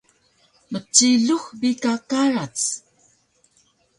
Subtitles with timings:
[0.71, 2.57] Mcilux bi ka karac